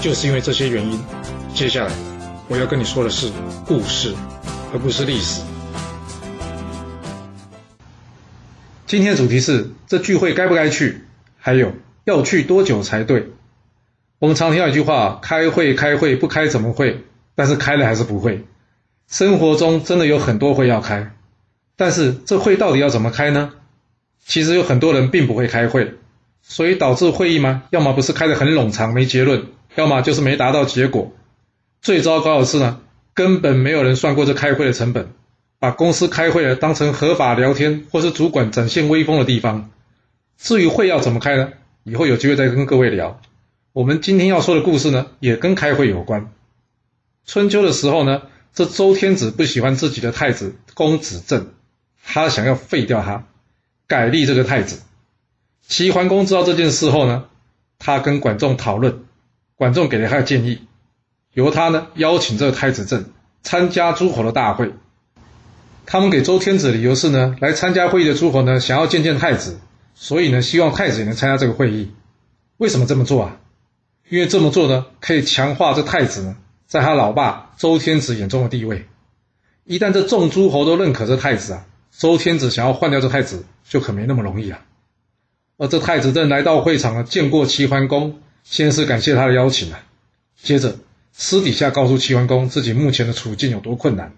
[0.00, 0.98] 就是因为这些原因，
[1.54, 1.92] 接下来
[2.46, 3.32] 我要跟你说的是
[3.66, 4.14] 故事，
[4.72, 5.42] 而不是历史。
[8.86, 11.02] 今天的主题是这聚会该不该去，
[11.36, 11.72] 还有
[12.04, 13.32] 要去多久才对。
[14.20, 17.04] 我们常听到一句话：开会开会不开怎么会？
[17.34, 18.44] 但是开了还是不会。
[19.08, 21.12] 生活中真的有很多会要开，
[21.76, 23.50] 但是这会到底要怎么开呢？
[24.24, 25.94] 其实有很多人并不会开会，
[26.40, 27.64] 所以导致会议吗？
[27.70, 29.46] 要么不是开得很冗长没结论。
[29.78, 31.12] 要么就是没达到结果，
[31.80, 32.80] 最糟糕的是呢，
[33.14, 35.12] 根本没有人算过这开会的成本，
[35.60, 39.70] 把公司开会了当成合法聊天或是主管展现威风的地方。
[40.36, 41.50] 至于会要怎么开呢？
[41.84, 43.20] 以后有机会再跟各位聊。
[43.72, 46.32] 我们今天要说的故事呢，也跟开会有关。
[47.24, 51.52] 春秋的时候呢，这周天子不喜欢自己的太子公子正，
[52.04, 53.26] 他想要废掉他，
[53.86, 54.82] 改立这个太子。
[55.68, 57.26] 齐桓公知道这件事后呢，
[57.78, 59.04] 他跟管仲讨论。
[59.58, 60.60] 管仲给了他的建议，
[61.32, 63.06] 由他呢邀请这个太子正
[63.42, 64.72] 参加诸侯的大会。
[65.84, 69.58] 他们给周天子的理由是呢，来参加会议的诸侯呢想要见见太子，
[69.96, 71.90] 所以呢希望太子也能参加这个会议。
[72.58, 73.40] 为什么这么做啊？
[74.08, 76.36] 因为这么做呢可以强化这太子呢
[76.68, 78.86] 在他老爸周天子眼中的地位。
[79.64, 84.60] 一旦这众诸侯都认可这太子啊，周天子想要换掉这太子就可没那么容易啊。
[85.56, 88.20] 而这太子正来到会场呢，见过齐桓公。
[88.50, 89.80] 先是感谢他的邀请啊，
[90.42, 90.78] 接着
[91.12, 94.14] 私底下告诉齐桓公自己目前的处境有多困难。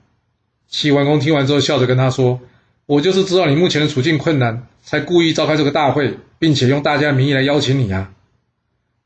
[0.69, 2.41] 齐桓公听完之后，笑着跟他说
[2.86, 8.13] ：“我就是知道你目前的处境困难，才故意召开这个大会，并且用大家的名义来邀请你啊！”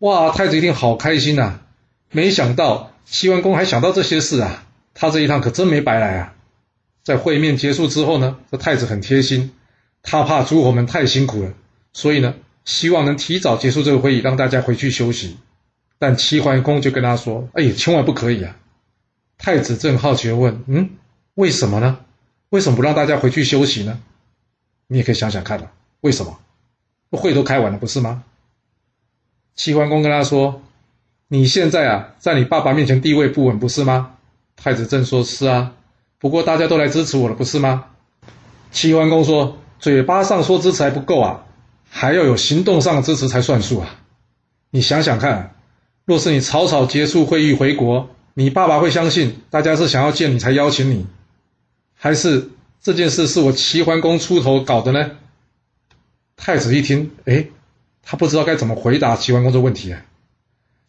[0.01, 1.61] 哇，太子一定好开心呐！
[2.11, 6.35] 没想到齐桓公还想到这些事啊，他这一趟可真没白来啊！
[7.03, 9.53] 在会面结束之后呢，这太子很贴心，
[10.03, 11.55] 他怕诸侯们太辛苦了，
[11.95, 12.35] 所以呢。
[12.65, 15.37] 希望能提早结束这个会议，让大家回去休息。
[15.99, 18.57] 但齐桓公就跟他说：“哎，千万不可以啊！”
[19.39, 20.91] 太子正好奇地问：“嗯，
[21.35, 21.99] 为什么呢？
[22.51, 24.01] 为什么不让大家回去休息呢？”
[24.89, 26.39] 你也可以想想看啊，为什么？
[27.11, 28.25] 会都开完了，不是吗？
[29.55, 30.63] 齐桓公跟他说
[31.29, 34.17] ：“你现在啊，在你爸爸面前地位不稳，不是吗？”
[34.57, 35.75] 太子正说：“是啊，
[36.19, 37.87] 不过大家都来支持我了，不是吗？”
[38.73, 41.47] 齐桓公说：“嘴巴上说支持还不够啊！”
[41.97, 44.01] 还要有行动上的支持才算数啊！
[44.71, 45.55] 你想想看，
[46.05, 51.07] 若是你草草结束会议回国，你爸爸会相信大家是想要见你才邀请你，
[51.95, 52.51] 还是
[52.83, 55.13] 这件事是我齐桓公出头搞的呢？
[56.37, 57.47] 太子一听，哎，
[58.03, 60.05] 他不知道该怎么回答齐桓公这问题啊。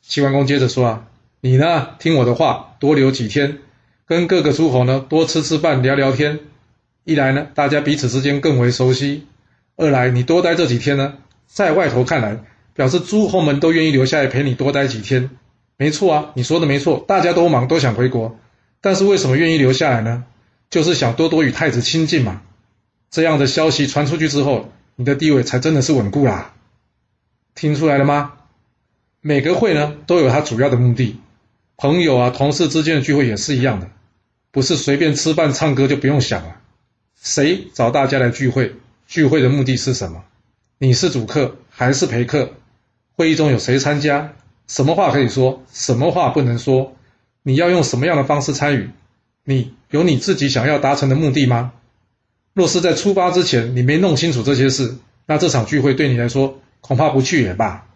[0.01, 1.07] 齐桓公接着说啊，
[1.39, 3.59] 你呢，听我的话，多留几天，
[4.07, 6.39] 跟各个诸侯呢多吃吃饭，聊聊天，
[7.03, 9.27] 一来呢，大家彼此之间更为熟悉。
[9.77, 11.15] 二来，你多待这几天呢，
[11.47, 12.39] 在外头看来，
[12.73, 15.31] 表示诸侯们都愿意留下来陪你多待几天。
[15.77, 18.39] 没错啊，你说的没错，大家都忙，都想回国。
[18.79, 20.23] 但是为什么愿意留下来呢？
[20.69, 22.41] 就是想多多与太子亲近嘛。
[23.09, 26.53] 这样的消息传出去之后，你的地位才真的是稳固啦。
[27.53, 28.33] 听出来了吗？
[29.21, 31.19] 每个会呢都有它主要的目的，
[31.77, 33.89] 朋友啊、同事之间的聚会也是一样的，
[34.51, 36.57] 不是随便吃饭唱歌就不用想了。
[37.21, 38.75] 谁找大家来聚会？
[39.07, 40.23] 聚会的目的是什么？
[40.79, 42.51] 你是主客还是陪客？
[43.15, 44.33] 会议中有谁参加？
[44.67, 45.63] 什么话可以说？
[45.71, 46.95] 什么话不能说？
[47.43, 48.89] 你要用什么样的方式参与？
[49.43, 51.73] 你有你自己想要达成的目的吗？
[52.53, 54.95] 若是在出发之前你没弄清楚这些事，
[55.27, 57.87] 那这场聚会对你来说恐怕不去也罢，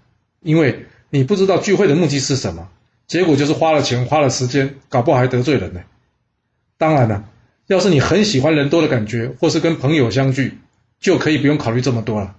[0.42, 2.70] 因为你不知道聚会的目的是什么，
[3.08, 5.82] 结果就是花了钱花了时间，搞不好还得罪人呢。
[6.78, 7.26] 当然了，
[7.66, 10.60] 要是你很喜欢人多的感觉，或是跟朋友相聚。
[11.00, 12.36] 就可以不用考虑这么多了。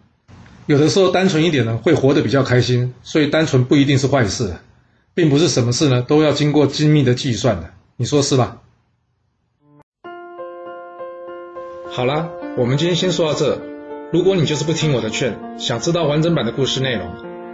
[0.66, 2.94] 有的时候单纯一点呢，会活得比较开心。
[3.02, 4.54] 所以单纯不一定是坏事，
[5.14, 7.70] 并不是什么事呢都要经过精密的计算的。
[7.96, 8.58] 你说是吧？
[11.90, 13.60] 好啦，我们今天先说到这。
[14.12, 17.10] 如果你就是不听我的劝，想知道完整版的故事内容，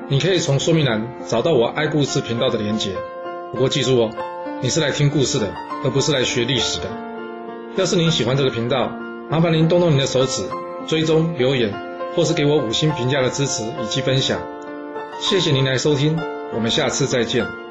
[0.08, 2.93] 你可以从说明栏找到我爱故事频道的连结。
[3.53, 4.11] 不过记住哦，
[4.62, 5.55] 你是来听故事的，
[5.85, 6.88] 而不是来学历史的。
[7.76, 8.88] 要是您喜欢这个频道，
[9.31, 10.43] 麻烦您动动您的手指。
[10.86, 11.72] 追踪留言，
[12.14, 14.40] 或是给我五星评价的支持以及分享，
[15.20, 16.16] 谢谢您来收听，
[16.54, 17.65] 我们下次再见。